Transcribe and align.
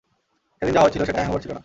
সেদিন 0.61 0.73
যা 0.75 0.81
হয়েছিল 0.81 1.01
সেটা 1.05 1.19
হ্যাংওভার 1.19 1.41
ছিল 1.41 1.51
না। 1.51 1.59